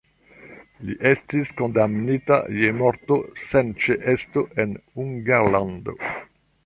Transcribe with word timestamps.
Li 0.87 0.95
estis 1.09 1.51
kondamnita 1.59 2.39
je 2.61 2.71
morto 2.79 3.19
sen 3.45 3.69
ĉeesto 3.85 4.45
en 4.65 4.75
Hungarlando. 5.01 5.97